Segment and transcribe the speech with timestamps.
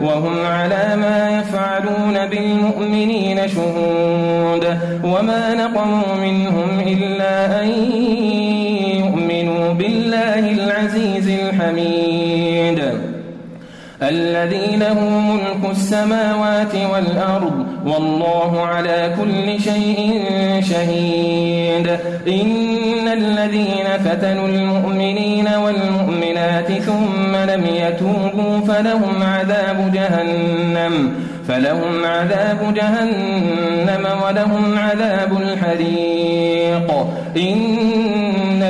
[0.00, 7.68] وهم على ما يفعلون بالمؤمنين شهود وما نقموا منهم إلا أن
[8.98, 12.80] يؤمنوا بالله العزيز الحميد.
[14.02, 20.24] الذي له ملك السماوات والأرض والله على كل شيء
[20.60, 21.86] شهيد.
[22.28, 25.93] إن الذين فتنوا المؤمنين والمؤمنات
[26.86, 31.12] ثم لم يتوبوا فلهم عذاب جهنم
[31.48, 36.88] فلهم عذاب جهنم ولهم عذاب الحريق.